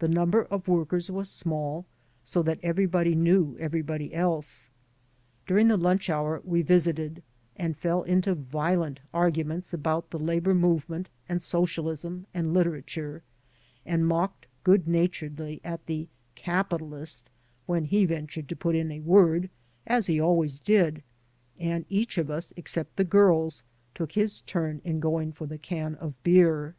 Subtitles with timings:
[0.00, 1.86] The number of workers was small,
[2.24, 4.70] so that everybody knew everybody else:
[5.46, 7.22] During the lunch hour we visited,
[7.54, 13.22] and fell into violent arguments about the labor movement and socialism and literature,
[13.84, 17.30] and mocked good naturedly at the "capitalist''
[17.66, 19.48] when he ventured to put in a word
[19.86, 21.04] (as he always did);
[21.56, 23.62] and each of us, except the girls,
[23.94, 26.74] took his timi in going for the can of beer.